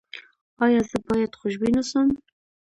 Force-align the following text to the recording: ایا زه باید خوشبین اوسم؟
ایا 0.63 0.81
زه 0.89 0.97
باید 1.07 1.37
خوشبین 1.39 1.75
اوسم؟ 1.79 2.07